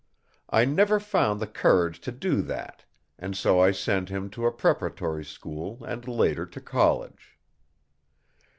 [0.49, 2.85] I never found the courage to do that
[3.19, 7.37] and so I sent him to a preparatory school and later to college.